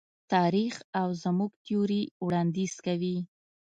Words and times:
تاریخ 0.33 0.73
او 0.99 1.07
زموږ 1.23 1.51
تیوري 1.65 2.01
وړاندیز 2.25 2.73
کوي. 2.85 3.17